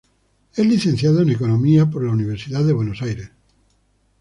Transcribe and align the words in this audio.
Es 0.55 0.65
licenciado 0.65 1.21
en 1.21 1.29
Economía 1.29 1.83
en 1.83 2.03
la 2.07 2.11
Universidad 2.11 2.63
de 2.65 2.73
Buenos 2.73 3.03
Aires. 3.03 3.29